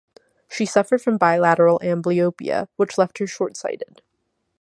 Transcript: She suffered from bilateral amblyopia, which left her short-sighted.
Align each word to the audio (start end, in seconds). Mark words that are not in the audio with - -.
She 0.49 0.65
suffered 0.65 0.99
from 0.99 1.17
bilateral 1.19 1.77
amblyopia, 1.83 2.69
which 2.75 2.97
left 2.97 3.19
her 3.19 3.27
short-sighted. 3.27 4.01